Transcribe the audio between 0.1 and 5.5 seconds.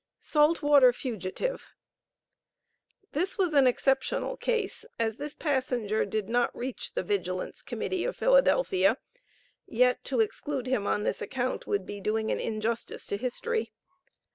SALT WATER FUGITIVE. This was an exceptional case, as this